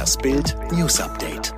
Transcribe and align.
Das 0.00 0.16
Bild 0.16 0.56
News 0.72 0.98
Update. 0.98 1.52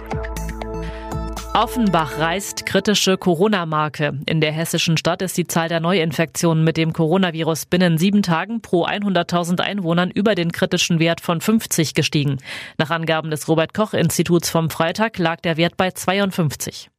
Offenbach 1.54 2.18
reißt 2.18 2.66
kritische 2.66 3.16
Corona-Marke. 3.16 4.18
In 4.26 4.40
der 4.40 4.50
hessischen 4.50 4.96
Stadt 4.96 5.22
ist 5.22 5.38
die 5.38 5.46
Zahl 5.46 5.68
der 5.68 5.78
Neuinfektionen 5.78 6.64
mit 6.64 6.76
dem 6.76 6.92
Coronavirus 6.92 7.66
binnen 7.66 7.98
sieben 7.98 8.24
Tagen 8.24 8.60
pro 8.60 8.84
100.000 8.84 9.60
Einwohnern 9.60 10.10
über 10.10 10.34
den 10.34 10.50
kritischen 10.50 10.98
Wert 10.98 11.20
von 11.20 11.40
50 11.40 11.94
gestiegen. 11.94 12.38
Nach 12.78 12.90
Angaben 12.90 13.30
des 13.30 13.46
Robert-Koch-Instituts 13.46 14.50
vom 14.50 14.70
Freitag 14.70 15.18
lag 15.18 15.40
der 15.40 15.56
Wert 15.56 15.76
bei 15.76 15.92
52. 15.92 16.90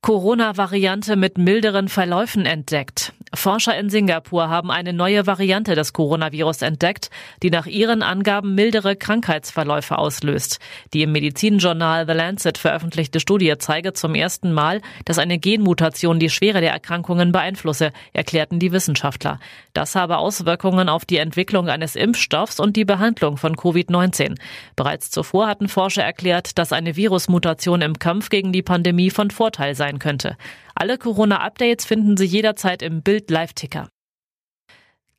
Corona-Variante 0.00 1.16
mit 1.16 1.38
milderen 1.38 1.88
Verläufen 1.88 2.46
entdeckt. 2.46 3.11
Forscher 3.34 3.78
in 3.78 3.88
Singapur 3.88 4.50
haben 4.50 4.70
eine 4.70 4.92
neue 4.92 5.26
Variante 5.26 5.74
des 5.74 5.94
Coronavirus 5.94 6.62
entdeckt, 6.62 7.10
die 7.42 7.50
nach 7.50 7.64
ihren 7.64 8.02
Angaben 8.02 8.54
mildere 8.54 8.94
Krankheitsverläufe 8.94 9.96
auslöst. 9.96 10.58
Die 10.92 11.02
im 11.02 11.12
Medizinjournal 11.12 12.06
The 12.06 12.12
Lancet 12.12 12.58
veröffentlichte 12.58 13.20
Studie 13.20 13.54
zeige 13.58 13.94
zum 13.94 14.14
ersten 14.14 14.52
Mal, 14.52 14.82
dass 15.06 15.18
eine 15.18 15.38
Genmutation 15.38 16.18
die 16.18 16.28
Schwere 16.28 16.60
der 16.60 16.72
Erkrankungen 16.72 17.32
beeinflusse, 17.32 17.92
erklärten 18.12 18.58
die 18.58 18.70
Wissenschaftler. 18.70 19.40
Das 19.72 19.94
habe 19.94 20.18
Auswirkungen 20.18 20.90
auf 20.90 21.06
die 21.06 21.16
Entwicklung 21.16 21.70
eines 21.70 21.96
Impfstoffs 21.96 22.60
und 22.60 22.76
die 22.76 22.84
Behandlung 22.84 23.38
von 23.38 23.56
Covid-19. 23.56 24.36
Bereits 24.76 25.10
zuvor 25.10 25.48
hatten 25.48 25.68
Forscher 25.68 26.02
erklärt, 26.02 26.58
dass 26.58 26.72
eine 26.72 26.96
Virusmutation 26.96 27.80
im 27.80 27.98
Kampf 27.98 28.28
gegen 28.28 28.52
die 28.52 28.62
Pandemie 28.62 29.10
von 29.10 29.30
Vorteil 29.30 29.74
sein 29.74 29.98
könnte. 29.98 30.36
Alle 30.82 30.98
Corona-Updates 30.98 31.84
finden 31.84 32.16
Sie 32.16 32.24
jederzeit 32.24 32.82
im 32.82 33.02
Bild 33.02 33.30
Live-Ticker. 33.30 33.88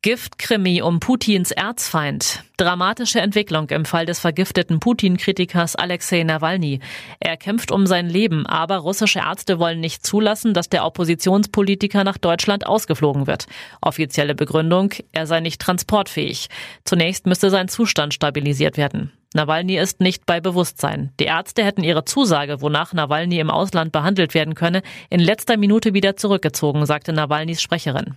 Giftkrimi 0.02 0.82
um 0.82 1.00
Putins 1.00 1.52
Erzfeind. 1.52 2.44
Dramatische 2.58 3.22
Entwicklung 3.22 3.70
im 3.70 3.86
Fall 3.86 4.04
des 4.04 4.20
vergifteten 4.20 4.78
Putin-Kritikers 4.78 5.74
Alexei 5.74 6.22
Nawalny. 6.22 6.80
Er 7.18 7.38
kämpft 7.38 7.72
um 7.72 7.86
sein 7.86 8.10
Leben, 8.10 8.44
aber 8.44 8.76
russische 8.76 9.20
Ärzte 9.20 9.58
wollen 9.58 9.80
nicht 9.80 10.04
zulassen, 10.04 10.52
dass 10.52 10.68
der 10.68 10.84
Oppositionspolitiker 10.84 12.04
nach 12.04 12.18
Deutschland 12.18 12.66
ausgeflogen 12.66 13.26
wird. 13.26 13.46
Offizielle 13.80 14.34
Begründung, 14.34 14.92
er 15.12 15.26
sei 15.26 15.40
nicht 15.40 15.62
transportfähig. 15.62 16.48
Zunächst 16.84 17.26
müsste 17.26 17.48
sein 17.48 17.68
Zustand 17.68 18.12
stabilisiert 18.12 18.76
werden. 18.76 19.12
Nawalny 19.34 19.76
ist 19.76 20.00
nicht 20.00 20.26
bei 20.26 20.40
Bewusstsein. 20.40 21.12
Die 21.18 21.24
Ärzte 21.24 21.64
hätten 21.64 21.82
ihre 21.82 22.04
Zusage, 22.04 22.60
wonach 22.60 22.92
Nawalny 22.92 23.40
im 23.40 23.50
Ausland 23.50 23.90
behandelt 23.90 24.32
werden 24.32 24.54
könne, 24.54 24.82
in 25.10 25.18
letzter 25.18 25.56
Minute 25.56 25.92
wieder 25.92 26.16
zurückgezogen, 26.16 26.86
sagte 26.86 27.12
Nawalnys 27.12 27.60
Sprecherin. 27.60 28.14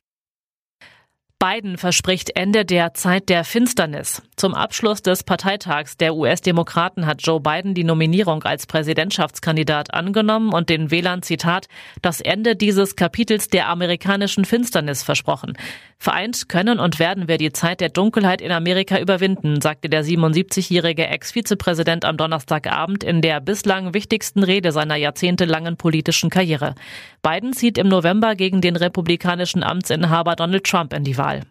Biden 1.39 1.77
verspricht 1.77 2.35
Ende 2.35 2.65
der 2.65 2.93
Zeit 2.93 3.29
der 3.29 3.43
Finsternis. 3.43 4.21
Zum 4.39 4.53
Abschluss 4.53 5.02
des 5.02 5.23
Parteitags 5.23 5.97
der 5.97 6.13
US-Demokraten 6.13 7.07
hat 7.07 7.25
Joe 7.25 7.39
Biden 7.39 7.73
die 7.73 7.83
Nominierung 7.83 8.43
als 8.43 8.67
Präsidentschaftskandidat 8.67 9.95
angenommen 9.95 10.53
und 10.53 10.69
den 10.69 10.91
Wählern 10.91 11.23
Zitat 11.23 11.67
das 12.03 12.21
Ende 12.21 12.55
dieses 12.55 12.95
Kapitels 12.95 13.47
der 13.47 13.67
amerikanischen 13.67 14.45
Finsternis 14.45 15.02
versprochen. 15.02 15.58
Vereint 15.97 16.49
können 16.49 16.80
und 16.80 16.99
werden 16.99 17.27
wir 17.27 17.39
die 17.39 17.52
Zeit 17.52 17.81
der 17.81 17.89
Dunkelheit 17.89 18.41
in 18.41 18.52
Amerika 18.52 18.99
überwinden, 18.99 19.59
sagte 19.59 19.89
der 19.89 20.05
77-jährige 20.05 21.08
Ex-Vizepräsident 21.08 22.05
am 22.05 22.17
Donnerstagabend 22.17 23.03
in 23.03 23.23
der 23.23 23.41
bislang 23.41 23.95
wichtigsten 23.95 24.43
Rede 24.43 24.71
seiner 24.71 24.97
jahrzehntelangen 24.97 25.77
politischen 25.77 26.30
Karriere. 26.30 26.75
Biden 27.23 27.53
zieht 27.53 27.80
im 27.80 27.88
November 27.88 28.35
gegen 28.35 28.61
den 28.61 28.75
republikanischen 28.75 29.63
Amtsinhaber 29.63 30.35
Donald 30.35 30.63
Trump 30.63 30.93
in 30.93 31.03
die 31.03 31.17
Wahl. 31.17 31.41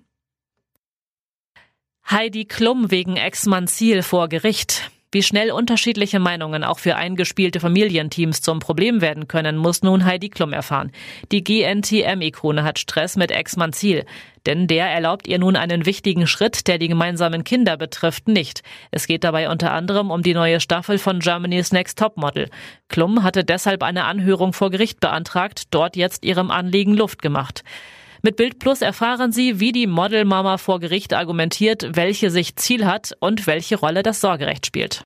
Heidi 2.08 2.44
Klum 2.44 2.92
wegen 2.92 3.16
Ex-Mann 3.16 3.66
Ziel 3.66 4.02
vor 4.04 4.28
Gericht. 4.28 4.92
Wie 5.10 5.24
schnell 5.24 5.50
unterschiedliche 5.50 6.20
Meinungen 6.20 6.62
auch 6.62 6.78
für 6.78 6.94
eingespielte 6.94 7.58
Familienteams 7.58 8.42
zum 8.42 8.60
Problem 8.60 9.00
werden 9.00 9.26
können, 9.26 9.56
muss 9.56 9.82
nun 9.82 10.04
Heidi 10.04 10.28
Klum 10.28 10.52
erfahren. 10.52 10.92
Die 11.32 11.42
GNTM-Ikone 11.42 12.62
hat 12.62 12.78
Stress 12.78 13.16
mit 13.16 13.32
Ex-Mann 13.32 13.72
Ziel. 13.72 14.06
Denn 14.46 14.68
der 14.68 14.86
erlaubt 14.86 15.26
ihr 15.26 15.40
nun 15.40 15.56
einen 15.56 15.84
wichtigen 15.84 16.28
Schritt, 16.28 16.68
der 16.68 16.78
die 16.78 16.86
gemeinsamen 16.86 17.42
Kinder 17.42 17.76
betrifft, 17.76 18.28
nicht. 18.28 18.62
Es 18.92 19.08
geht 19.08 19.24
dabei 19.24 19.48
unter 19.48 19.72
anderem 19.72 20.12
um 20.12 20.22
die 20.22 20.34
neue 20.34 20.60
Staffel 20.60 20.98
von 20.98 21.18
Germany's 21.18 21.72
Next 21.72 21.98
Topmodel. 21.98 22.50
Klum 22.88 23.24
hatte 23.24 23.42
deshalb 23.42 23.82
eine 23.82 24.04
Anhörung 24.04 24.52
vor 24.52 24.70
Gericht 24.70 25.00
beantragt, 25.00 25.64
dort 25.72 25.96
jetzt 25.96 26.24
ihrem 26.24 26.52
Anliegen 26.52 26.94
Luft 26.94 27.20
gemacht. 27.20 27.64
Mit 28.22 28.36
Bild 28.36 28.58
Plus 28.58 28.82
erfahren 28.82 29.32
Sie, 29.32 29.60
wie 29.60 29.72
die 29.72 29.86
Modelmama 29.86 30.58
vor 30.58 30.80
Gericht 30.80 31.14
argumentiert, 31.14 31.96
welche 31.96 32.30
sich 32.30 32.56
Ziel 32.56 32.86
hat 32.86 33.12
und 33.20 33.46
welche 33.46 33.76
Rolle 33.76 34.02
das 34.02 34.20
Sorgerecht 34.20 34.66
spielt. 34.66 35.02